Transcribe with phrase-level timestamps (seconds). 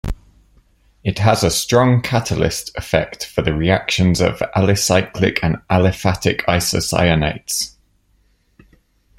[1.03, 7.75] It has a strong catalyst effect for the reactions of alicyclic and aliphatic isocyanates.